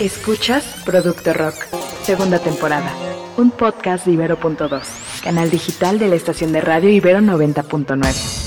[0.00, 1.54] Escuchas Producto Rock,
[2.02, 2.92] segunda temporada.
[3.36, 4.82] Un podcast de Ibero.2,
[5.22, 8.43] canal digital de la estación de radio Ibero 90.9.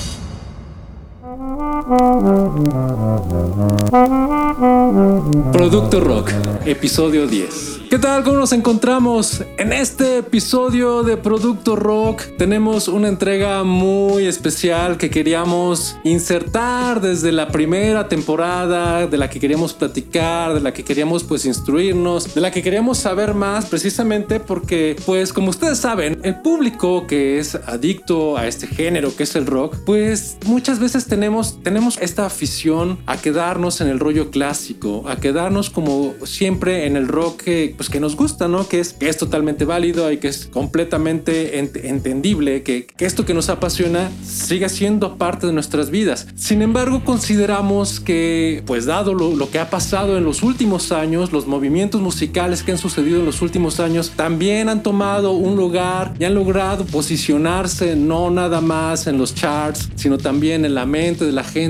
[5.52, 6.32] Producto Rock,
[6.66, 7.78] episodio 10.
[7.88, 8.22] ¿Qué tal?
[8.22, 9.42] ¿Cómo nos encontramos?
[9.56, 17.32] En este episodio de Producto Rock tenemos una entrega muy especial que queríamos insertar desde
[17.32, 22.42] la primera temporada, de la que queríamos platicar, de la que queríamos pues instruirnos, de
[22.42, 27.54] la que queríamos saber más precisamente porque pues como ustedes saben, el público que es
[27.54, 32.98] adicto a este género que es el rock, pues muchas veces tenemos, tenemos esta afición
[33.06, 37.88] a quedarnos en el rollo clásico, a quedarnos como siempre en el rock que pues
[37.88, 38.68] que nos gusta, ¿no?
[38.68, 43.34] Que es, que es totalmente válido y que es completamente entendible, que, que esto que
[43.34, 46.26] nos apasiona siga siendo parte de nuestras vidas.
[46.34, 51.32] Sin embargo, consideramos que, pues dado lo, lo que ha pasado en los últimos años,
[51.32, 56.14] los movimientos musicales que han sucedido en los últimos años también han tomado un lugar
[56.18, 61.24] y han logrado posicionarse no nada más en los charts, sino también en la mente
[61.24, 61.67] de la gente,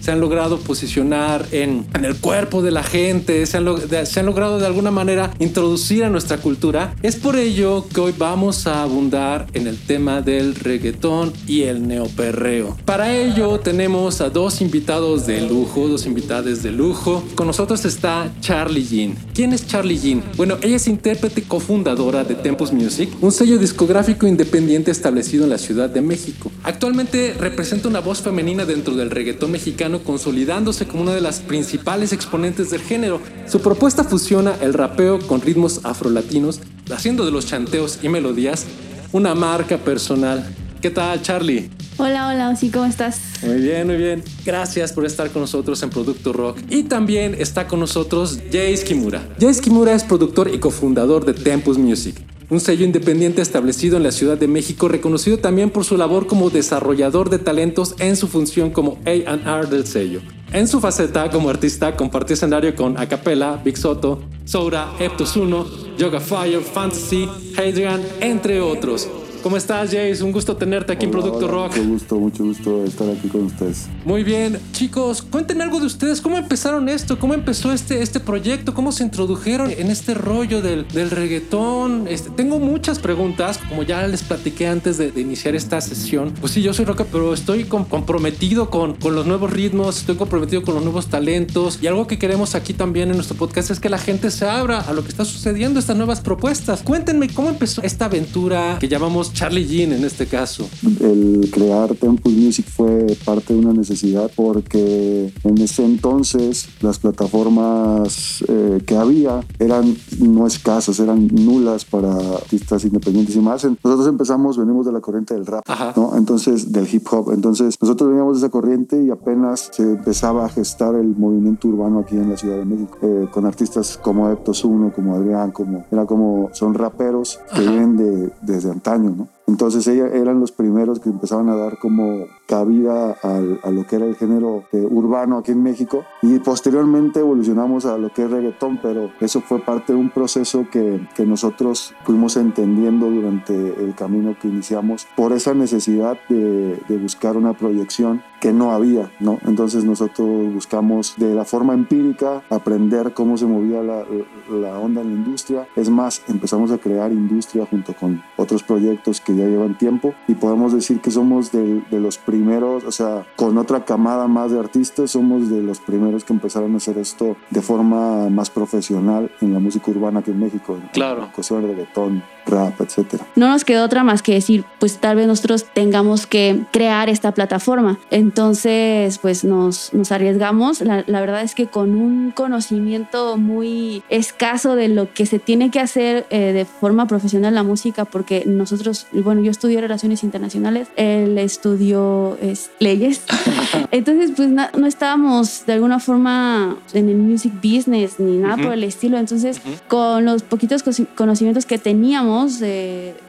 [0.00, 3.66] se han logrado posicionar en, en el cuerpo de la gente, se han,
[4.06, 6.94] se han logrado de alguna manera introducir a nuestra cultura.
[7.02, 11.86] Es por ello que hoy vamos a abundar en el tema del reggaetón y el
[11.86, 12.76] neoperreo.
[12.84, 17.22] Para ello tenemos a dos invitados de lujo, dos invitadas de lujo.
[17.34, 19.14] Con nosotros está Charlie Jean.
[19.34, 20.22] ¿Quién es Charlie Jean?
[20.36, 25.58] Bueno, ella es intérprete cofundadora de Tempus Music, un sello discográfico independiente establecido en la
[25.58, 26.50] Ciudad de México.
[26.62, 32.12] Actualmente representa una voz femenina dentro del reggaetón mexicano, consolidándose como una de las principales
[32.12, 33.20] exponentes del género.
[33.46, 38.64] Su propuesta fusiona el rapeo con ritmos afrolatinos, haciendo de los chanteos y melodías
[39.12, 40.44] una marca personal.
[40.80, 41.70] ¿Qué tal, Charlie?
[41.98, 43.18] Hola, hola, ¿cómo estás?
[43.42, 44.22] Muy bien, muy bien.
[44.44, 46.58] Gracias por estar con nosotros en Producto Rock.
[46.68, 49.26] Y también está con nosotros Jace Kimura.
[49.40, 52.16] Jace Kimura es productor y cofundador de Tempus Music,
[52.48, 56.50] un sello independiente establecido en la Ciudad de México, reconocido también por su labor como
[56.50, 60.20] desarrollador de talentos en su función como A&R del sello.
[60.52, 66.20] En su faceta como artista compartió escenario con Acapella, Big Soto, Soura, Eptos 1, Yoga
[66.20, 69.08] Fire, Fantasy, Hadrian, entre otros.
[69.46, 70.24] ¿Cómo estás, Jace?
[70.24, 71.76] Un gusto tenerte aquí Hola, en Producto hola, Rock.
[71.76, 73.86] Mucho gusto, mucho gusto estar aquí con ustedes.
[74.04, 76.20] Muy bien, chicos, cuenten algo de ustedes.
[76.20, 77.20] ¿Cómo empezaron esto?
[77.20, 78.74] ¿Cómo empezó este, este proyecto?
[78.74, 82.08] ¿Cómo se introdujeron en este rollo del, del reggaetón?
[82.08, 86.34] Este, tengo muchas preguntas, como ya les platiqué antes de, de iniciar esta sesión.
[86.40, 90.16] Pues sí, yo soy rocker, pero estoy com- comprometido con, con los nuevos ritmos, estoy
[90.16, 91.78] comprometido con los nuevos talentos.
[91.80, 94.80] Y algo que queremos aquí también en nuestro podcast es que la gente se abra
[94.80, 96.82] a lo que está sucediendo, estas nuevas propuestas.
[96.82, 100.66] Cuéntenme cómo empezó esta aventura que llamamos Charlie Jean en este caso.
[100.98, 108.42] El crear Tempus Music fue parte de una necesidad porque en ese entonces las plataformas
[108.48, 113.62] eh, que había eran no escasas, eran nulas para artistas independientes y más.
[113.64, 115.62] Nosotros empezamos, venimos de la corriente del rap.
[115.96, 116.16] ¿no?
[116.16, 117.30] Entonces, del hip hop.
[117.32, 121.98] Entonces, nosotros veníamos de esa corriente y apenas se empezaba a gestar el movimiento urbano
[121.98, 125.84] aquí en la Ciudad de México, eh, con artistas como Eptos 1, como Adrián, como,
[125.90, 127.70] era como, son raperos que Ajá.
[127.70, 129.25] vienen de, desde antaño, ¿no?
[129.46, 133.96] Entonces ella, eran los primeros que empezaban a dar como cabida al- a lo que
[133.96, 138.30] era el género eh, urbano aquí en México y posteriormente evolucionamos a lo que es
[138.30, 143.94] reggaetón, pero eso fue parte de un proceso que, que nosotros fuimos entendiendo durante el
[143.94, 149.38] camino que iniciamos por esa necesidad de, de buscar una proyección que no había, ¿no?
[149.46, 154.04] Entonces nosotros buscamos de la forma empírica aprender cómo se movía la,
[154.50, 155.66] la onda en la industria.
[155.74, 160.34] Es más, empezamos a crear industria junto con otros proyectos que ya llevan tiempo y
[160.34, 164.58] podemos decir que somos de, de los primeros, o sea, con otra camada más de
[164.58, 169.52] artistas, somos de los primeros que empezaron a hacer esto de forma más profesional en
[169.52, 170.76] la música urbana aquí en México.
[170.76, 171.28] en- Claro.
[171.34, 173.26] Cuestión de reggaetón, rap, etcétera.
[173.36, 177.32] No nos quedó otra más que decir, pues tal vez nosotros tengamos que crear esta
[177.32, 177.98] plataforma.
[178.10, 180.80] Entonces, pues nos, nos arriesgamos.
[180.80, 185.70] La, la verdad es que con un conocimiento muy escaso de lo que se tiene
[185.70, 190.88] que hacer eh, de forma profesional la música, porque nosotros, bueno, yo estudié Relaciones Internacionales,
[190.96, 193.22] él estudió es, leyes.
[193.90, 198.72] Entonces, pues na- no estábamos de alguna forma en el music business ni nada por
[198.72, 199.18] el estilo.
[199.18, 200.84] Entonces, con los poquitos
[201.16, 202.35] conocimientos que teníamos,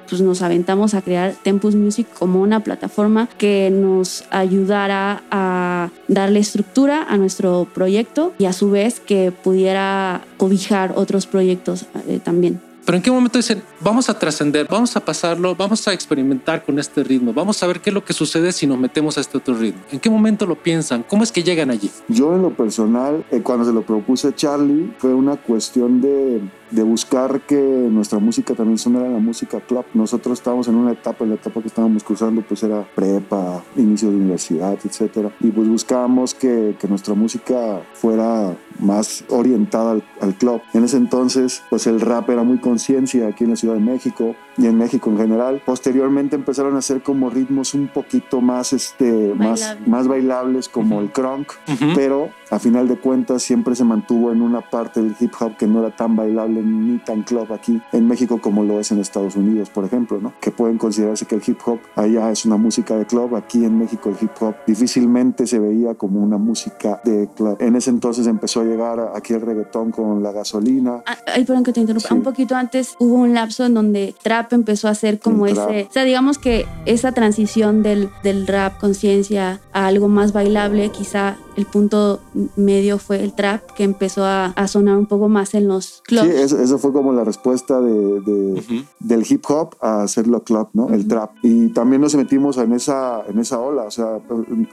[0.10, 6.40] pues nos aventamos a crear Tempus Music como una plataforma que nos ayudara a darle
[6.40, 12.67] estructura a nuestro proyecto y a su vez que pudiera cobijar otros proyectos eh, también.
[12.88, 16.80] Pero ¿en qué momento dicen, vamos a trascender, vamos a pasarlo, vamos a experimentar con
[16.80, 19.38] este ritmo, vamos a ver qué es lo que sucede si nos metemos a este
[19.38, 19.82] otro ritmo?
[19.92, 21.04] ¿En qué momento lo piensan?
[21.04, 21.92] ¿Cómo es que llegan allí?
[22.08, 26.40] Yo en lo personal, eh, cuando se lo propuse a Charlie, fue una cuestión de
[26.72, 29.86] de buscar que nuestra música también sonara la música club.
[29.94, 34.10] Nosotros estábamos en una etapa, en la etapa que estábamos cruzando pues era prepa, inicio
[34.10, 40.36] de universidad, etcétera, y pues buscábamos que, que nuestra música fuera más orientada al, al,
[40.36, 40.62] club.
[40.74, 44.36] En ese entonces, pues el rap era muy conciencia aquí en la Ciudad de México
[44.58, 45.62] y en México en general.
[45.66, 51.12] Posteriormente empezaron a hacer como ritmos un poquito más, este, más, más bailables como el
[51.12, 51.52] crunk,
[51.96, 55.68] pero a final de cuentas siempre se mantuvo en una parte del hip hop que
[55.68, 59.36] no era tan bailable ni tan club aquí en México como lo es en Estados
[59.36, 60.34] Unidos, por ejemplo, ¿no?
[60.40, 63.78] Que pueden considerarse que el hip hop allá es una música de club, aquí en
[63.78, 67.58] México el hip hop difícilmente se veía como una música de club.
[67.60, 71.04] En ese entonces empezó a llegar aquí el reggaetón con la gasolina.
[71.06, 72.14] Ah, ay, perdón que te interrumpa.
[72.14, 75.92] Un poquito antes hubo un lapso en donde trap empezó a hacer como ese, o
[75.92, 81.66] sea, digamos que esa transición del, del rap conciencia a algo más bailable, quizá el
[81.66, 82.20] punto
[82.56, 86.28] medio fue el trap que empezó a, sonar un poco más en los clubs.
[86.28, 90.90] Sí, eso, fue como la respuesta de, del hip hop a hacerlo club, ¿no?
[90.90, 91.32] El trap.
[91.42, 94.20] Y también nos metimos en esa, en esa ola, o sea,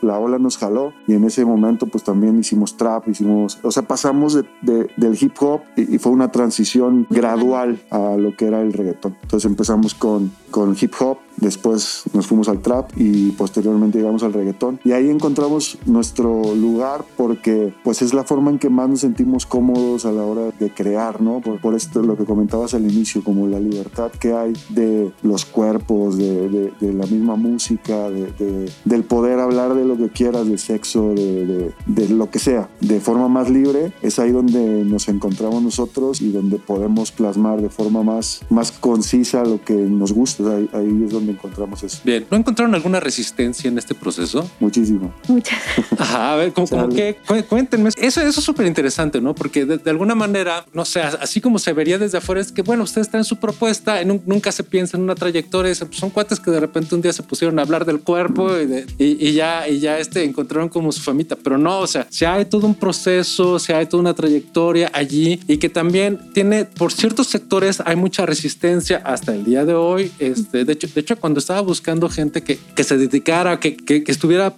[0.02, 3.82] la ola nos jaló y en ese momento pues también hicimos trap, hicimos, o sea,
[3.82, 9.16] pasamos del hip hop y, fue una transición gradual a lo que era el reggaetón.
[9.22, 14.32] Entonces empezamos con, con hip hop, después nos fuimos al trap y posteriormente llegamos al
[14.32, 14.80] reggaetón.
[14.84, 19.46] Y ahí encontramos nuestro lugar porque pues es la forma en que más nos sentimos
[19.46, 21.40] cómodos a la hora de crear, ¿no?
[21.40, 25.44] Por, por esto lo que comentabas al inicio, como la libertad que hay de los
[25.44, 30.58] cuerpos, de, de, la misma música, de, del poder hablar de lo que quieras, de
[30.58, 31.72] sexo, de,
[32.10, 36.58] lo que sea, de forma más libre, es ahí donde nos encontramos nosotros y donde
[36.58, 40.56] podemos plasmar de forma más, más concisa lo que nos gusta.
[40.56, 42.00] Ahí, ahí es donde encontramos eso.
[42.04, 44.48] Bien, ¿no encontraron alguna resistencia en este proceso?
[44.60, 45.14] Muchísimo.
[45.28, 45.58] Muchas.
[45.98, 47.16] Ajá, a ver, como, que
[47.48, 47.90] cuéntenme.
[47.96, 49.34] Eso, eso es súper interesante, ¿no?
[49.34, 52.84] Porque de, alguna manera, no sé, así como se vería desde afuera, es que, bueno,
[52.84, 56.50] ustedes traen su propuesta, en nunca se piensa en una trayectoria, pues, son cuates que
[56.50, 58.50] de repente un día se pusieron a hablar del cuerpo
[58.98, 62.44] y, ya, y ya este, encontraron como su famita, pero no, o sea, si hay
[62.44, 67.28] todo un proceso, si hay toda una trayectoria allí y que también tiene, por ciertos
[67.28, 70.12] sectores, hay mucha resistencia hasta el día de hoy.
[70.18, 74.04] Este, de hecho, de hecho cuando estaba buscando gente que, que se dedicara, que, que,
[74.06, 74.54] estuviera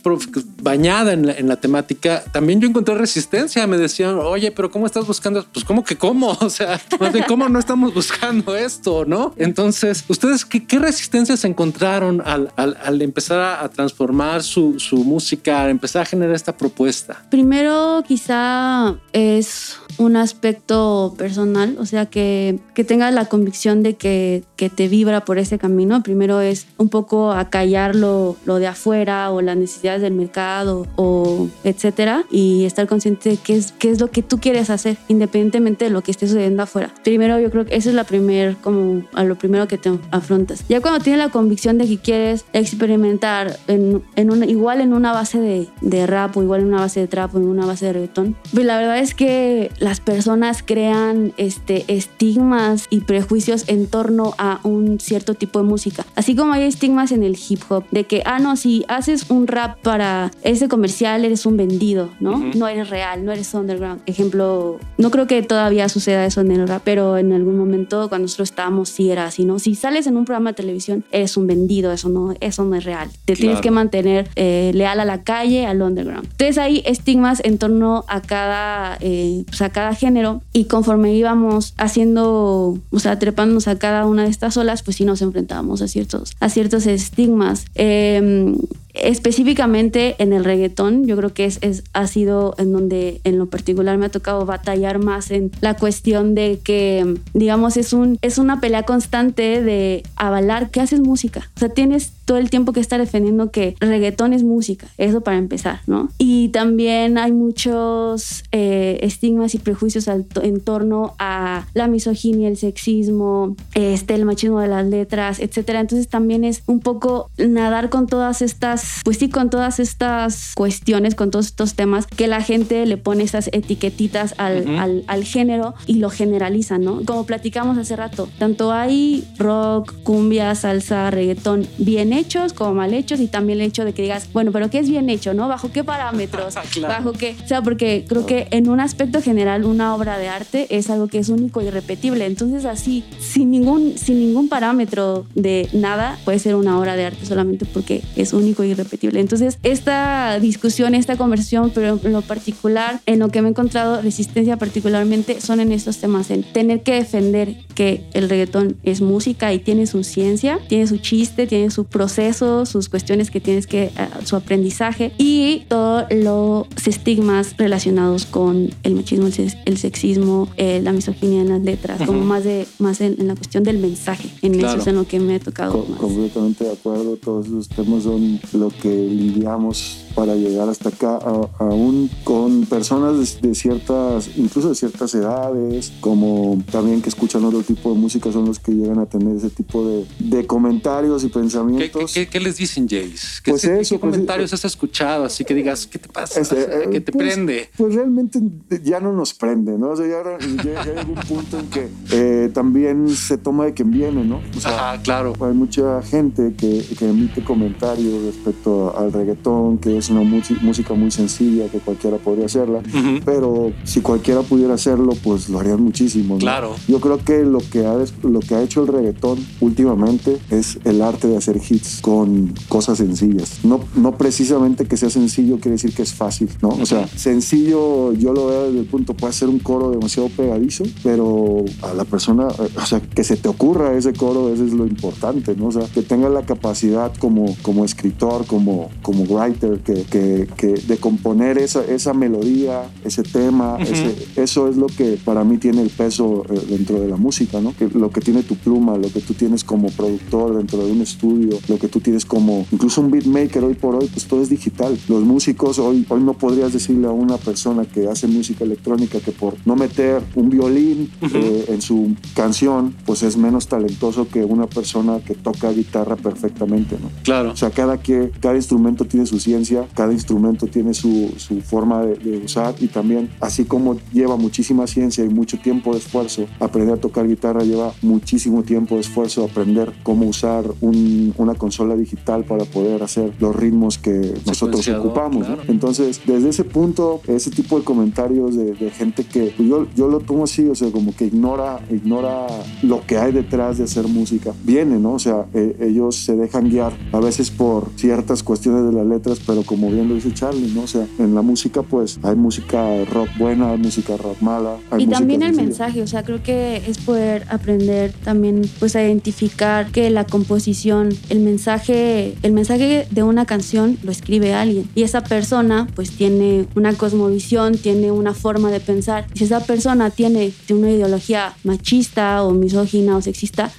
[0.63, 3.67] bañada en la, en la, temática, también yo encontré resistencia.
[3.67, 5.45] Me decían, oye, pero ¿cómo estás buscando?
[5.53, 6.37] Pues, ¿cómo que cómo?
[6.47, 6.81] O sea,
[7.27, 9.05] ¿cómo no estamos buscando esto?
[9.05, 9.35] ¿No?
[9.37, 15.63] Entonces, ¿ustedes qué, qué resistencias encontraron al, al, empezar a, a transformar su, su música,
[15.63, 17.25] al empezar a generar esta propuesta?
[17.31, 24.45] Primero, quizá es un aspecto personal, o sea, que, que tengas la convicción de que,
[24.57, 26.03] que, te vibra por ese camino.
[26.03, 31.49] Primero es un poco acallar lo, lo de afuera o las necesidades del mercado o
[31.65, 35.87] etcétera y estar consciente de qué es, qué es lo que tú quieres hacer, independientemente
[35.87, 36.93] de lo que esté sucediendo afuera.
[37.05, 40.65] Primero yo creo que eso es la primer, como a lo primero que te afrontas.
[40.69, 45.13] Ya cuando tienes la convicción de que quieres experimentar en, en una, igual en una
[45.13, 47.87] base de, de rap o igual en una base de trap o en una base
[47.87, 53.87] de reggaetón, pues la verdad es que las personas crean este, estigmas y prejuicios en
[53.87, 56.07] torno a un cierto tipo de música.
[56.15, 59.47] Así como hay estigmas en el hip hop, de que, ah, no, si haces un
[59.47, 62.39] rap para ese comercial, eres un vendido, ¿no?
[62.55, 64.03] No eres real, no eres underground.
[64.07, 68.25] Ejemplo, no creo que todavía suceda eso en el rap, pero en algún momento cuando
[68.25, 69.59] nosotros estábamos, sí era así, ¿no?
[69.59, 72.85] Si sales en un programa de televisión, eres un vendido, eso no, eso no es
[72.85, 73.09] real.
[73.25, 76.25] Te tienes que mantener eh, leal a la calle, al underground.
[76.25, 81.75] Entonces hay estigmas en torno a cada, eh, pues a cada género y conforme íbamos
[81.77, 85.89] haciendo, o sea, trepándonos a cada una de estas olas, pues sí nos enfrentábamos a
[85.89, 87.65] ciertos, a ciertos estigmas.
[87.75, 88.55] Eh,
[89.03, 93.47] específicamente en el reggaetón, yo creo que es, es, ha sido en donde en lo
[93.47, 98.39] particular me ha tocado batallar más en la cuestión de que, digamos, es, un, es
[98.39, 101.51] una pelea constante de avalar que haces música.
[101.57, 105.37] O sea, tienes todo el tiempo que estar defendiendo que reggaetón es música, eso para
[105.37, 106.09] empezar, ¿no?
[106.19, 113.55] Y también hay muchos eh, estigmas y prejuicios en torno a la misoginia, el sexismo,
[113.75, 115.81] este, el machismo de las letras, etcétera.
[115.81, 120.53] Entonces también es un poco nadar con todas estas estas, pues sí, con todas estas
[120.55, 125.25] cuestiones, con todos estos temas, que la gente le pone esas etiquetitas al, al, al
[125.25, 127.03] género y lo generaliza, ¿no?
[127.05, 133.21] Como platicamos hace rato, tanto hay rock, cumbia, salsa, reggaetón bien hechos como mal hechos
[133.21, 135.49] y también el hecho de que digas, bueno, pero ¿qué es bien hecho, no?
[135.49, 136.55] ¿Bajo qué parámetros?
[136.77, 137.05] Claro.
[137.05, 137.37] ¿Bajo qué?
[137.43, 141.07] O sea, porque creo que en un aspecto general una obra de arte es algo
[141.07, 142.27] que es único y irrepetible.
[142.27, 147.25] Entonces así, sin ningún, sin ningún parámetro de nada, puede ser una obra de arte
[147.25, 149.21] solamente porque es único y irrepetible.
[149.21, 154.01] Entonces esta discusión, esta conversión, pero en lo particular, en lo que me he encontrado
[154.03, 159.53] resistencia particularmente, son en estos temas, en tener que defender que el reggaetón es música
[159.53, 163.91] y tiene su ciencia, tiene su chiste, tiene su proceso, sus cuestiones que tienes que,
[163.97, 169.29] uh, su aprendizaje y todos los estigmas relacionados con el machismo,
[169.65, 173.35] el, sexismo, eh, la misoginia en las letras, como más, de, más en, en, la
[173.35, 174.29] cuestión del mensaje.
[174.43, 174.69] En claro.
[174.69, 175.73] eso es en lo que me ha tocado.
[175.73, 175.99] Co más.
[175.99, 181.19] Completamente de acuerdo, todos esos temas son lo que lidiamos para llegar hasta acá,
[181.59, 187.63] aún con personas de, de, ciertas, incluso de ciertas edades, como también que escuchan otro
[187.63, 191.29] tipo de música, son los que llegan a tener ese tipo de, de comentarios y
[191.29, 192.15] pensamientos.
[192.15, 193.43] ¿Qué, qué, qué les dicen, Jace?
[193.45, 195.27] ¿Qué, pues ¿qué eso, comentarios pues, has escuchado?
[195.27, 196.41] Así que digas, ¿qué te pasa?
[196.41, 197.69] Este, ¿Qué te pues, prende?
[197.77, 198.41] Pues realmente
[198.83, 199.91] ya no nos prende, ¿no?
[199.91, 203.75] O sea, ya, ya, ya hay un punto en que eh, también se toma de
[203.75, 204.41] quien viene, ¿no?
[204.57, 205.35] O sea, Ajá, claro.
[205.41, 210.23] Hay mucha gente que, que emite comentarios respecto al reggaetón, que es una
[210.63, 213.23] música muy sencilla, que cualquiera podría hacerla, uh -huh.
[213.25, 216.35] pero si cualquiera pudiera hacerlo, pues lo harían muchísimo.
[216.35, 216.41] ¿no?
[216.41, 216.75] Claro.
[216.89, 221.03] Yo creo que lo que, ha, lo que ha hecho el reggaetón últimamente es el
[221.03, 223.61] arte de hacer hits con cosas sencillas.
[223.65, 226.69] No, no precisamente que sea sencillo quiere decir que es fácil, ¿no?
[226.69, 226.83] Uh -huh.
[226.83, 230.85] O sea, sencillo yo lo veo desde el punto, puede ser un coro demasiado pegadizo,
[231.03, 234.87] pero a la persona, o sea, que se te ocurra ese coro, eso es lo
[234.87, 235.67] importante, ¿no?
[235.67, 240.69] O sea, que tenga la capacidad como, como escritor, como, como writer, que, que, que
[240.69, 243.83] de componer esa, esa melodía, ese tema, uh -huh.
[243.83, 247.61] ese, eso es lo que para mí tiene el peso eh, dentro de la música,
[247.61, 247.75] ¿no?
[247.77, 251.01] Que lo que tiene tu pluma, lo que tú tienes como productor dentro de un
[251.01, 254.49] estudio, lo que tú tienes como incluso un beatmaker hoy por hoy, pues todo es
[254.49, 254.97] digital.
[255.09, 259.33] Los músicos hoy, hoy no podrías decirle a una persona que hace música electrónica que
[259.33, 261.43] por no meter un violín uh -huh.
[261.43, 266.97] eh, en su canción, pues es menos talentoso que una persona que toca guitarra perfectamente,
[267.01, 267.11] ¿no?
[267.23, 267.53] Claro.
[267.53, 272.03] O sea, cada, que, cada instrumento tiene su ciencia, cada instrumento tiene su, su forma
[272.03, 276.47] de, de, usar y también, así como lleva muchísima ciencia y mucho tiempo de esfuerzo,
[276.61, 281.97] aprender a tocar guitarra lleva muchísimo tiempo de esfuerzo, aprender cómo usar un, una consola
[281.97, 285.47] digital para poder hacer los ritmos que nosotros ocupamos.
[285.47, 285.63] Claro.
[285.65, 285.73] ¿no?
[285.73, 290.09] Entonces, desde ese punto, ese tipo de comentarios de, de gente que pues yo, yo
[290.09, 292.47] lo tomo así, o sea, como que ignora, ignora
[292.83, 295.15] lo que hay detrás de hacer música, viene, ¿no?
[295.15, 299.41] O sea, eh, ellos se dejan guiar a veces por ciertas cuestiones de las letras,
[299.47, 300.83] pero como bien lo dice Charlie, ¿no?
[300.83, 304.77] O sea, en la música, pues hay música rock buena, hay música rock mala.
[304.91, 305.67] Hay y también el sencilla.
[305.69, 311.11] mensaje, o sea, creo que es poder aprender también, pues, a identificar que la composición,
[311.29, 316.67] el mensaje, el mensaje de una canción lo escribe alguien y esa persona, pues, tiene
[316.75, 319.27] una cosmovisión, tiene una forma de pensar.
[319.35, 323.71] Y si esa persona tiene una ideología machista o misógina o sexista,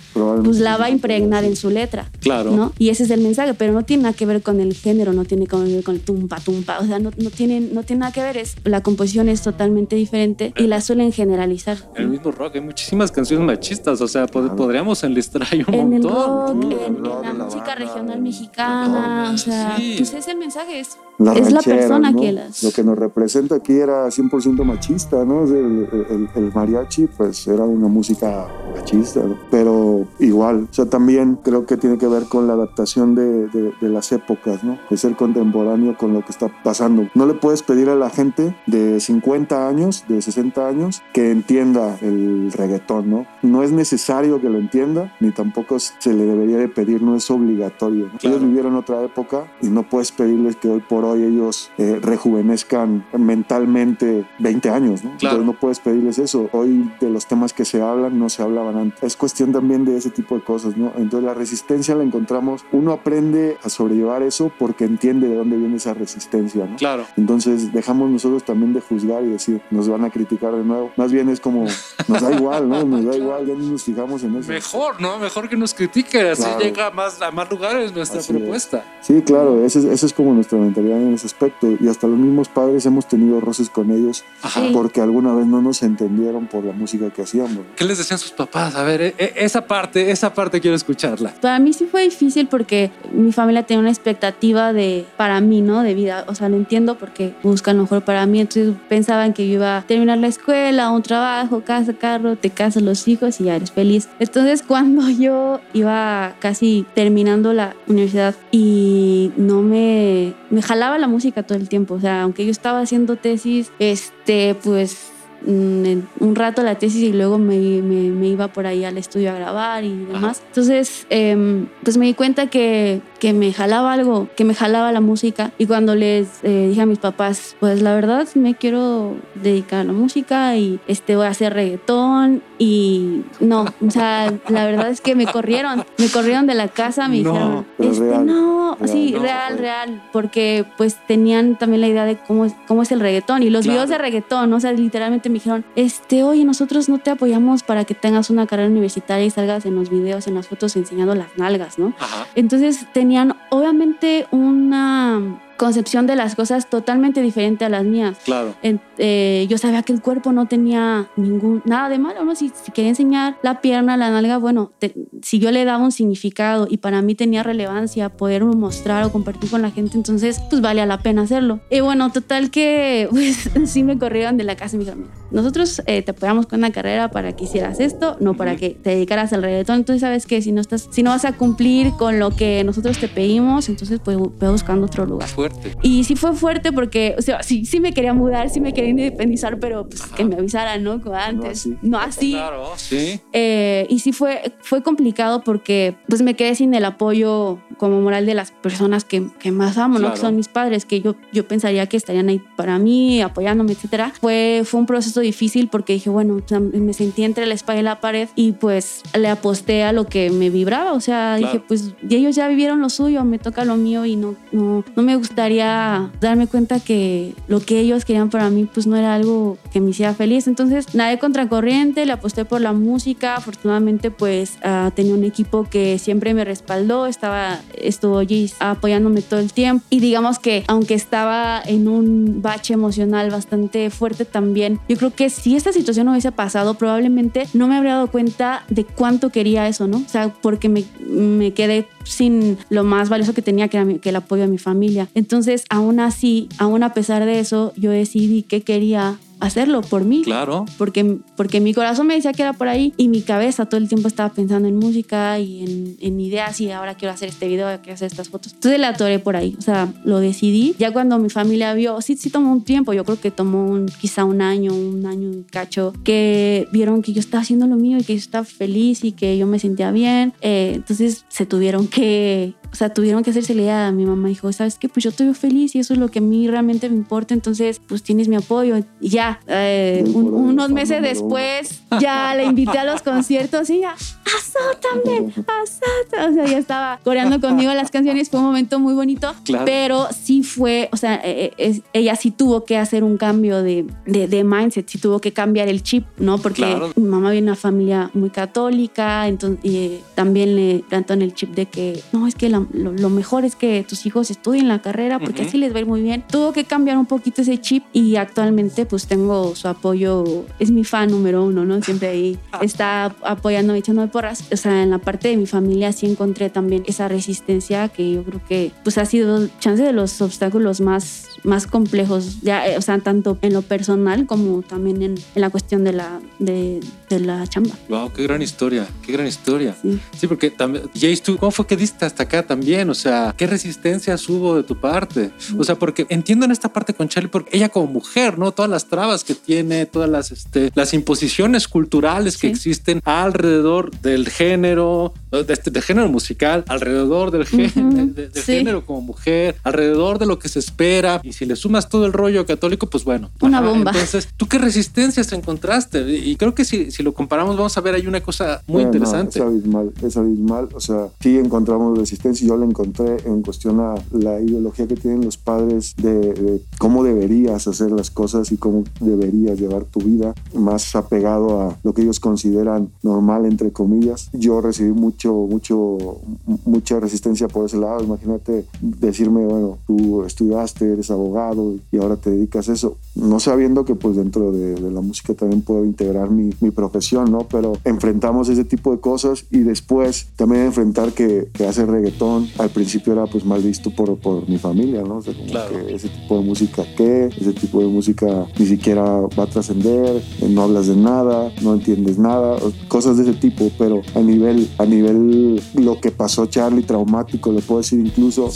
[0.44, 2.10] pues la va a impregnar en su letra.
[2.20, 2.52] Claro.
[2.52, 2.74] ¿no?
[2.78, 5.26] Y ese es el mensaje, pero no tiene nada que ver con el género, no
[5.26, 6.80] tiene que ver con el tumpa, tumpa.
[6.80, 8.38] O sea, no, no, tiene, no tiene nada que ver.
[8.38, 11.78] Es, la composición es totalmente diferente y la suelen generalizar.
[11.96, 14.02] El mismo rock, hay muchísimas canciones machistas.
[14.02, 16.64] O sea, pod podríamos enlistar ahí un en montón.
[16.64, 19.32] El rock, en, en, la, la música banda, regional mexicana.
[19.34, 19.96] O sea, sí.
[19.98, 20.80] pues es el mensaje.
[20.80, 22.20] Es, la es la persona ¿no?
[22.22, 22.64] que las.
[22.64, 25.46] Lo que nos representa aquí era 100% machista, ¿no?
[25.46, 29.38] El, el, el, mariachi, pues era una música machista, ¿no?
[29.50, 30.68] pero igual.
[30.70, 34.12] O sea, también creo que tiene que ver con la adaptación de, de, de, las
[34.12, 34.78] épocas, ¿no?
[34.90, 37.08] De ser contemporáneo con lo que está pasando.
[37.14, 41.98] No le puedes pedir a la gente de 50 años, de 60 años, que entienda
[42.02, 43.26] el reggaetón, ¿no?
[43.42, 47.30] No es necesario que lo entienda, ni tampoco se le debería de pedir, no es
[47.30, 48.06] obligatorio.
[48.12, 48.18] ¿no?
[48.18, 48.38] Claro.
[48.38, 53.06] Ellos vivieron otra época y no puedes pedirles que hoy por hoy ellos eh, rejuvenezcan
[53.18, 55.12] mentalmente 20 años, ¿no?
[55.18, 55.38] Claro.
[55.38, 56.50] Entonces no puedes pedirles eso.
[56.52, 59.04] Hoy de los temas que se hablan no se hablaban antes.
[59.04, 60.92] Es cuestión también de ese tipo de cosas, ¿no?
[60.98, 65.77] Entonces la resistencia la encontramos, uno aprende a sobrellevar eso porque entiende de dónde viene
[65.77, 66.75] esa resistencia, ¿no?
[66.77, 67.06] Claro.
[67.18, 70.92] Entonces dejamos nosotros también de juzgar y decir, nos van a criticar de nuevo.
[70.98, 71.66] Más bien es como,
[72.08, 72.84] nos da igual, ¿no?
[72.84, 74.50] Nos da igual, ya ni nos fijamos en eso.
[74.51, 75.18] Mejor, ¿no?
[75.20, 76.60] Mejor que nos critiquen, así Claro.
[76.60, 78.38] llega a más, a más lugares nuestra Así es.
[78.38, 78.86] propuesta.
[79.01, 81.68] Sí, claro, esa es, es como nuestra mentalidad en ese aspecto.
[81.80, 84.62] Y hasta los mismos padres hemos tenido roces con ellos Ajá.
[84.74, 87.60] Porque alguna vez no nos entendieron por la música que hacíamos.
[87.75, 88.75] ¿Qué les decían sus papás?
[88.75, 91.34] A ver, e- e- esa parte, esa parte quiero escucharla.
[91.41, 95.84] Para mí sí fue difícil porque mi familia tenía una expectativa de, para mí, ¿no?
[95.84, 96.25] De vida.
[96.27, 98.39] O sea, lo entiendo porque buscan lo mejor para mí.
[98.39, 102.84] Entonces pensaban que yo iba a terminar la escuela, un trabajo, casa, carro, te casas
[102.84, 104.10] los hijos y ya eres feliz.
[104.20, 111.44] Entonces cuando yo iba casi terminando la universidad y no me, me jalaba la música
[111.44, 111.96] todo el tiempo.
[111.96, 115.12] O sea, aunque yo estaba haciendo tesis, este, pues
[115.46, 119.36] un rato la tesis y luego me, me- me iba por ahí al estudio a
[119.36, 120.41] grabar y demás.
[120.48, 125.01] Entonces, em, pues me di cuenta que, que me jalaba algo, que me jalaba la
[125.01, 125.51] música.
[125.58, 129.84] Y cuando les eh, dije a mis papás, pues la verdad me quiero dedicar a
[129.86, 132.41] la música y este, voy a hacer reggaetón.
[132.60, 137.08] Y no, o sea, la verdad es que me corrieron, me corrieron de la casa,
[137.08, 141.82] me No, dijeron, este, real, no, real, sí, no, real, real, porque pues tenían también
[141.82, 143.75] la idea de cómo es, cómo es el reggaetón y los Claro.
[143.75, 147.86] videos de reggaetón, o sea, literalmente me dijeron, este, oye, nosotros no te apoyamos para
[147.86, 151.38] que tengas una carrera universitaria y salgas en los videos, en las fotos enseñando las
[151.38, 151.94] nalgas, ¿no?
[152.00, 152.28] Ajá.
[152.36, 155.22] Entonces tenían obviamente una
[155.58, 158.18] concepción de las cosas totalmente diferente a las mías.
[158.24, 158.56] Claro.
[158.64, 162.36] En- eh, yo sabía que el cuerpo no tenía ningún nada de malo, ¿no?
[162.36, 165.92] Si, si quería enseñar la pierna, la nalga, bueno, te- si yo le daba un
[165.92, 170.62] significado y para mí tenía relevancia poder mostrar o compartir con la gente, entonces pues
[170.62, 171.60] valía la pena hacerlo.
[171.70, 175.14] Y bueno, total que pues sí me corrieron de la casa y me dijeron, "Mira,
[175.32, 178.92] nosotros eh, te apoyamos con una carrera para que hicieras esto, no para que te
[178.92, 179.78] dedicaras al reggaetón.
[179.78, 180.42] Entonces, ¿sabes qué?
[180.42, 184.00] Si no, estás, si no vas a cumplir con lo que nosotros te pedimos, entonces
[184.04, 185.28] pues ve buscando otro lugar.
[185.28, 185.76] Fuerte.
[185.82, 188.92] Y sí fue fuerte porque, o sea, sí, sí me quería mudar, sí me quería
[188.92, 191.02] independizar, pero pues que me avisaran, ¿no?
[191.02, 191.68] Como antes.
[191.82, 192.32] No así.
[192.34, 193.20] Claro, sí.
[193.34, 198.26] Eh, y sí fue, fue complicado porque pues me quedé sin el apoyo como moral
[198.26, 200.14] de las personas que, que más amo, ¿no?
[200.14, 204.12] Que son mis padres, que yo, yo pensaría que estarían ahí para mí, apoyándome, etcétera.
[204.20, 206.40] Fue, fue un proceso difícil porque dije, bueno,
[206.74, 210.30] me sentí entre la espalda y la pared y pues le aposté a lo que
[210.30, 210.94] me vibraba.
[210.94, 211.54] O sea, Claro.
[211.54, 214.84] dije, pues y ellos ya vivieron lo suyo, me toca lo mío y no, no,
[214.96, 219.14] no me gustaría darme cuenta que lo que ellos querían para mí pues no era
[219.16, 220.48] algo que me hiciera feliz.
[220.48, 223.36] Entonces nadé contracorriente, le aposté por la música.
[223.36, 229.40] Afortunadamente pues ah, tenía un equipo que siempre me respaldó, estaba, estuvo allí apoyándome todo
[229.40, 229.86] el tiempo.
[229.90, 235.30] Y digamos que aunque estaba en un bache emocional bastante fuerte también, yo creo que
[235.30, 239.68] si esta situación no hubiese pasado, probablemente no me habría dado cuenta de cuánto quería
[239.68, 239.98] eso, ¿no?
[239.98, 244.10] O sea, porque me, me quedé sin lo más valioso que tenía, que era que
[244.10, 245.08] el apoyo de mi familia.
[245.14, 250.24] Entonces, aún así, aún a pesar de eso, yo decidí que quería hacerlo por mí.
[250.24, 250.65] Claro.
[250.77, 253.88] Porque, porque mi corazón me decía que era por ahí y mi cabeza todo el
[253.88, 257.67] tiempo estaba pensando en música y en, en ideas y ahora quiero hacer este video,
[257.82, 258.54] quiero hacer estas fotos.
[258.54, 260.76] Entonces la atoré por ahí, o sea, lo decidí.
[260.80, 263.88] Ya cuando mi familia vio, sí, sí tomó un tiempo, yo creo que tomó un,
[263.88, 267.97] quizá un año, un año y cacho, que vieron que yo estaba haciendo lo mío
[267.97, 270.34] y que yo estaba feliz y que yo me sentía bien.
[270.41, 273.91] Eh, entonces se tuvieron que, o sea, tuvieron que hacerse la idea.
[273.91, 274.89] Mi mamá dijo, ¿sabes qué?
[274.89, 277.34] Pues yo veo feliz y eso es lo que a mí realmente me importa.
[277.34, 278.77] Entonces, pues tienes mi apoyo.
[279.01, 283.95] Y ya, eh, un- unos meses después, ya la invité a los conciertos y ya,
[284.38, 286.32] azótame, azótame.
[286.32, 288.30] O sea, ya estaba coreando conmigo las canciones.
[288.30, 289.34] Fue un momento muy bonito.
[289.43, 289.65] Claro.
[289.65, 293.86] Pero sí fue, o sea, eh, eh, ella sí tuvo que hacer un cambio de,
[294.06, 296.38] de, de mindset, sí tuvo que cambiar el chip, ¿no?
[296.38, 296.91] Porque Claro.
[296.95, 301.53] mi mamá viene de una familia muy católica, entonces y también le plantan el chip
[301.56, 304.82] de que no, es que la- lo, lo mejor es que tus hijos estudien la
[304.82, 305.50] carrera porque Ujú.
[305.50, 306.24] así les va a ir muy bien.
[306.30, 310.84] Tuvo que cambiar un poquito ese chip y actualmente pues tengo su apoyo, es mi
[310.84, 311.82] fan número uno, ¿no?
[311.82, 314.43] Siempre ahí está apoyándome, echándome porras.
[314.52, 318.24] O sea, en la parte de mi familia sí encontré también esa resistencia que yo
[318.24, 322.82] creo que pues ha sido chance de los obstáculos más, más complejos, ya, eh, o
[322.82, 327.20] sea, tanto en lo personal como también en, en la cuestión de la, de, de
[327.20, 327.76] la chamba.
[327.89, 329.76] Wow, qué gran historia, qué gran historia.
[329.82, 330.00] Sí.
[330.17, 332.89] Sí, porque también, Jace, ¿tú cómo fue que diste hasta acá también?
[332.89, 335.32] O sea, ¿qué resistencias hubo de tu parte?
[335.58, 338.52] O sea, porque entiendo en esta parte con Charlie, porque ella como mujer, ¿no?
[338.52, 342.54] Todas las trabas que tiene, todas las, este, las imposiciones culturales que Sí.
[342.54, 349.02] existen alrededor del género, de, este, de género musical, alrededor del, género, del género como
[349.02, 351.20] mujer, alrededor de lo que se espera.
[351.24, 353.32] Y si le sumas todo el rollo católico, pues bueno.
[353.41, 353.91] Una bomba.
[353.91, 356.02] Entonces, ¿tú qué resistencias encontraste?
[356.10, 359.38] Y creo que si, si lo comparamos, vamos a ver, hay una cosa muy interesante.
[359.38, 360.70] es abismal, es abismal.
[360.74, 362.48] O sea, sí encontramos resistencia.
[362.48, 367.68] Yo la encontré en cuestión a la ideología que tienen los padres de, cómo deberías
[367.68, 372.20] hacer las cosas y cómo deberías llevar tu vida, más apegado a lo que ellos
[372.20, 374.32] consideran normal, entre comillas.
[374.34, 376.20] Yo recibí mucho, mucho,
[376.66, 378.04] mucha resistencia por ese lado.
[378.04, 383.86] Imagínate decirme, bueno, tú estudiaste, eres abogado y ahora te dedicas a eso, no sabiendo
[383.86, 386.87] que pues dentro de, la música también puedo integrar mi, mi, profesión,
[387.30, 387.47] ¿no?
[387.50, 392.69] Pero enfrentamos ese tipo de cosas y después también enfrentar que, que hace reggaetón, al
[392.69, 395.17] principio era pues mal visto por, por mi familia, ¿no?
[395.17, 397.30] O sea, como que ese tipo de música, ¿qué?
[397.39, 402.17] Ese tipo de música ni siquiera va a trascender, no hablas de nada, no entiendes
[402.17, 407.52] nada, cosas de ese tipo, pero a nivel, a nivel lo que pasó Charlie, traumático,
[407.52, 408.50] le puedo decir incluso,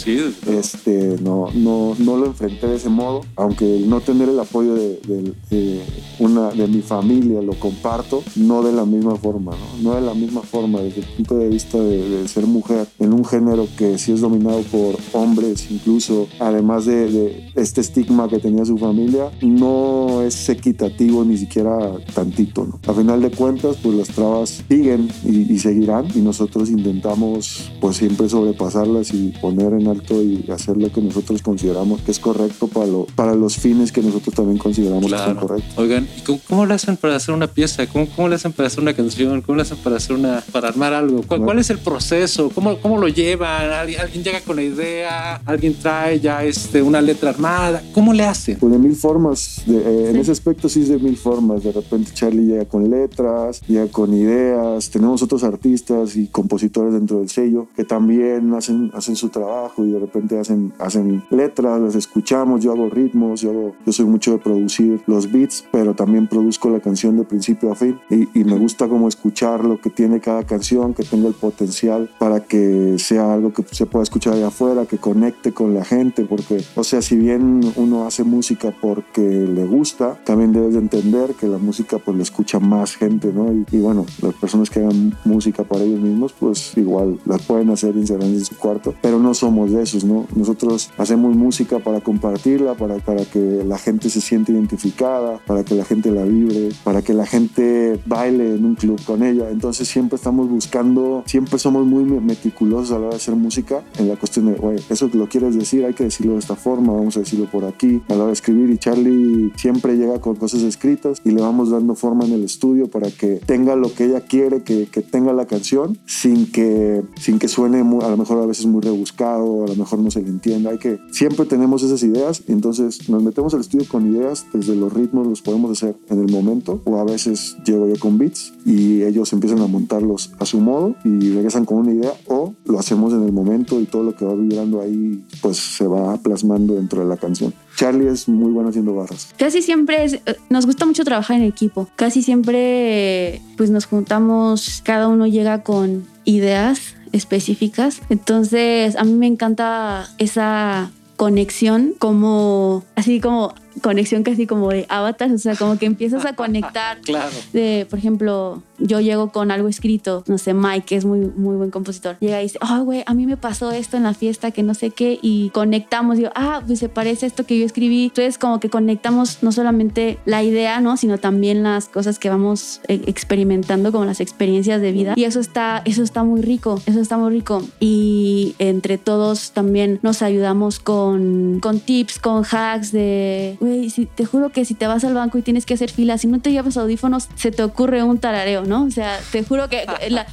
[0.46, 5.82] este, no, no, no lo enfrenté de ese modo, aunque no tener el apoyo de,
[6.18, 9.82] una, de mi familia lo comparto, no de la misma forma, ¿no?
[9.82, 13.24] no de la misma forma desde el punto de vista de, ser mujer en un
[13.24, 18.78] género que sí es dominado por hombres incluso, además de, este estigma que tenía su
[18.78, 22.80] familia, no es equitativo ni siquiera tantito, ¿no?
[22.86, 27.96] A final de cuentas, pues las trabas siguen y, y seguirán y nosotros intentamos pues
[27.96, 32.68] siempre sobrepasarlas y poner en alto y hacer lo que nosotros consideramos que es correcto
[32.68, 35.72] para, lo, para los fines que nosotros también consideramos que son correctos.
[35.76, 37.86] Oigan, ¿y cómo, lo hacen para hacer una pieza?
[37.86, 39.40] ¿Cómo, ¿Cómo lo hacen para hacer una canción?
[39.40, 41.22] ¿Cómo lo hacen para hacer una, para armar algo?
[41.22, 42.50] ¿Cuál, es el proceso?
[42.54, 43.70] ¿Cómo, cómo lo llevan?
[43.70, 45.36] ¿Alguien, llega con la idea?
[45.46, 47.82] ¿Alguien trae ya este, una letra armada?
[47.94, 48.58] ¿Cómo le hacen?
[48.58, 49.62] Pues de mil formas.
[49.66, 51.64] Eh, en ese aspecto sí es de mil formas.
[51.64, 54.90] De repente Charlie llega con letras, llega con ideas.
[54.90, 59.90] Tenemos otros artistas y compositores dentro del sello que también hacen, hacen su trabajo y
[59.90, 64.38] de repente hacen, hacen letras, las escuchamos, yo hago ritmos, yo, yo soy mucho de
[64.38, 68.88] producir los beats, pero también produzco la canción de principio a fin y, me gusta
[68.88, 73.52] como escuchar lo que tiene cada canción, que tenga el potencial para que sea algo
[73.52, 77.16] que se pueda escuchar allá afuera, que conecte con la gente, porque, o sea, si
[77.16, 82.16] bien uno hace música porque le gusta, también debes de entender que la música pues
[82.16, 83.52] la escucha más gente, ¿no?
[83.52, 87.70] Y, y bueno, las personas que hagan música para ellos mismos, pues igual las pueden
[87.70, 90.26] hacer encerradas en su cuarto, pero no somos de esos, ¿no?
[90.34, 95.74] Nosotros hacemos música para compartirla, para, para que la gente se siente identificada, para que
[95.74, 99.50] la gente la vibre, para que la gente baile en un club con ella.
[99.50, 104.08] Entonces siempre estamos buscando, siempre somos muy meticulosos a la hora de hacer música en
[104.08, 107.16] la cuestión de, güey, eso lo quieres decir, hay que decirlo de esta forma, vamos
[107.16, 108.70] a decirlo por aquí, a la hora de escribir.
[108.70, 112.88] Y Charlie siempre llega con cosas escritas y le vamos dando forma en el estudio
[112.88, 117.38] para que tenga lo que ella quiere, que, que tenga la canción, sin que, sin
[117.38, 120.28] que suene a lo mejor a veces muy rebuscado, a lo mejor no se le
[120.28, 120.70] entienda.
[120.70, 124.74] Hay que, siempre tenemos esas ideas y entonces nos metemos al estudio con ideas, desde
[124.74, 128.52] los ritmos los podemos hacer en el momento o a veces llego yo con beats
[128.64, 132.78] y ellos empiezan a montarlos a su modo y regresan con una idea o lo
[132.78, 136.74] hacemos en el momento y todo lo que va vibrando ahí pues se va plasmando
[136.74, 137.52] dentro de la canción.
[137.76, 139.34] Charlie es muy bueno haciendo barras.
[139.36, 141.88] Casi siempre es, eh, nos gusta mucho trabajar en equipo.
[141.96, 148.00] Casi siempre pues nos juntamos, cada uno llega con ideas específicas.
[148.08, 155.32] Entonces, a mí me encanta esa conexión como así como conexión casi como de avatars,
[155.32, 157.00] o sea, como que empiezas a conectar.
[157.04, 157.34] claro.
[157.52, 161.56] De, por ejemplo, yo llego con algo escrito, no sé, Mike, que es muy, muy
[161.56, 164.50] buen compositor, llega y dice, oh, güey, a mí me pasó esto en la fiesta,
[164.50, 167.64] que no sé qué, y conectamos, digo, ah, pues se parece a esto que yo
[167.64, 168.04] escribí.
[168.04, 170.96] Entonces, como que conectamos no solamente la idea, ¿no?
[170.96, 175.14] Sino también las cosas que vamos eh, experimentando, como las experiencias de vida.
[175.16, 177.62] Y eso está, eso está muy rico, eso está muy rico.
[177.80, 184.24] Y entre todos también nos ayudamos con, con tips, con hacks de güey, si, te
[184.24, 186.52] juro que si te vas al banco y tienes que hacer fila, si no te
[186.52, 188.71] llevas audífonos, se te ocurre un tarareo, ¿no?
[188.80, 189.84] O sea, te juro que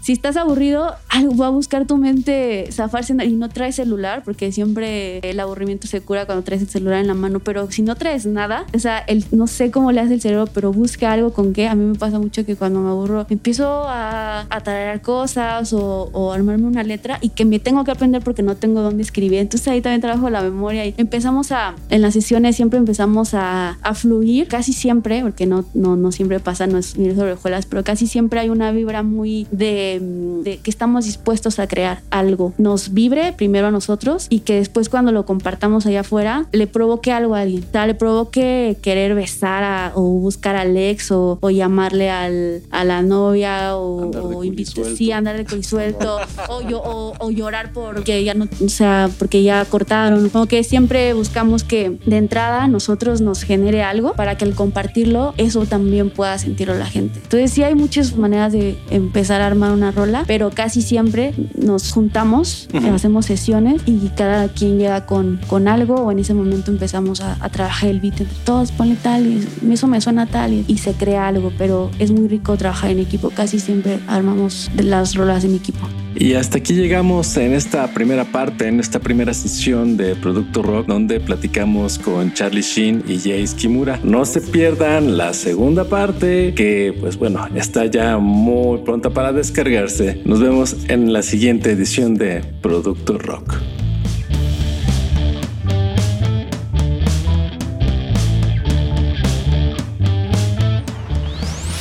[0.02, 4.52] si estás aburrido, algo va a buscar tu mente zafarse y no traes celular, porque
[4.52, 7.96] siempre el aburrimiento se cura cuando traes el celular en la mano, pero si no
[7.96, 11.34] traes nada, o sea, el, no sé cómo le hace el cerebro, pero busca algo
[11.34, 11.68] con qué.
[11.68, 16.10] A mí me pasa mucho que cuando me aburro, empiezo a, a tararear cosas o,
[16.14, 19.40] o armarme una letra y que me tengo que aprender porque no tengo dónde escribir.
[19.40, 23.78] Entonces ahí también trabajo la memoria y empezamos a, en las sesiones siempre empezamos a,
[23.94, 27.36] fluir, casi siempre, porque no, no, no siempre pasa, no es miel sobre
[27.70, 30.00] pero casi siempre hay una vibra muy de,
[30.44, 32.54] de que estamos dispuestos a crear algo.
[32.58, 37.12] Nos vibre primero a nosotros y que después cuando lo compartamos allá afuera le provoque
[37.12, 37.64] algo a alguien.
[37.68, 42.62] O sea, le provoque querer besar a, o buscar al ex o, o llamarle al,
[42.72, 46.18] a la novia o, o invitar, sí, andar de suelto
[46.50, 50.30] o, yo- o, o llorar porque ya no, o sea, porque ya cortaron.
[50.30, 55.34] Como que siempre buscamos que de entrada nosotros nos genere algo para que al compartirlo
[55.38, 57.20] eso también pueda sentirlo la gente.
[57.22, 57.76] Entonces sí hay
[58.10, 62.88] muchas maneras de empezar a armar una rola, pero casi siempre nos juntamos, Ujú.
[62.94, 67.38] hacemos sesiones y cada quien llega con, con algo o en ese momento empezamos a,
[67.40, 70.78] a trabajar el beat entre todos, ponle tal y eso me suena tal y, y
[70.80, 75.44] se crea algo, pero es muy rico trabajar en equipo, casi siempre armamos las rolas
[75.44, 75.88] en equipo.
[76.16, 80.88] Y hasta aquí llegamos en esta primera parte, en esta primera sesión de Producto Rock,
[80.88, 84.00] donde platicamos con Charlie Sheen y Jace Kimura.
[84.04, 90.22] No se pierdan la segunda parte, que pues bueno, está ya muy pronta para descargarse.
[90.26, 93.56] Nos vemos en la siguiente edición de Producto Rock.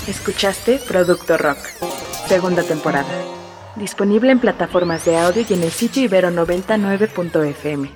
[0.06, 1.58] Escuchaste Producto Rock,
[2.28, 3.37] segunda temporada.
[3.78, 7.88] Disponible en plataformas de audio y en el sitio ibero99.fm.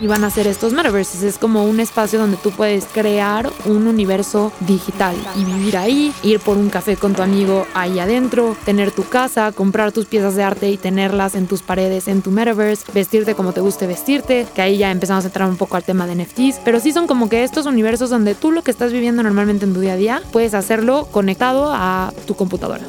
[0.00, 1.22] y van a ser estos metaverses.
[1.22, 6.40] Es como un espacio donde tú puedes crear un universo digital y vivir ahí, ir
[6.40, 10.42] por un café con tu amigo ahí adentro, tener tu casa, comprar tus piezas de
[10.42, 14.62] arte y tenerlas en tus paredes en tu metaverse, vestirte como te guste vestirte, que
[14.62, 17.28] ahí ya empezamos a entrar un poco al tema de NFTs, pero sí son como
[17.28, 20.22] que estos universos donde tú lo que estás viviendo normalmente en tu día a día,
[20.32, 22.82] puedes hacerlo conectado a tu computadora.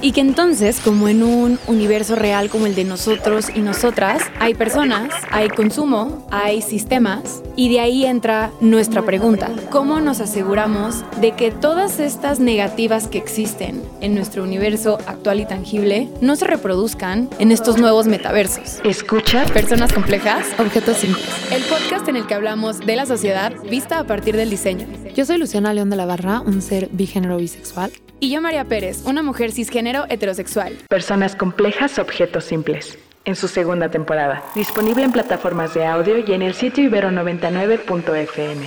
[0.00, 4.54] Y que entonces, como en un universo real como el de nosotros y nosotras, hay
[4.54, 9.50] personas, hay consumo, hay sistemas, y de ahí entra nuestra pregunta.
[9.70, 15.46] ¿Cómo nos aseguramos de que todas estas negativas que existen en nuestro universo actual y
[15.46, 18.80] tangible no se reproduzcan en estos nuevos metaversos?
[18.84, 21.26] Escucha Personas complejas, Objetos simples.
[21.50, 24.86] el podcast en el que hablamos de la sociedad vista a partir del diseño.
[25.16, 27.90] Yo soy Luciana León de la Barra, un ser bigénero bisexual.
[28.20, 30.76] Y yo, María Pérez, una mujer cisgénero heterosexual.
[30.88, 32.98] Personas complejas, objetos simples.
[33.24, 34.42] En su segunda temporada.
[34.54, 38.66] Disponible en plataformas de audio y en el sitio ibero99.fm.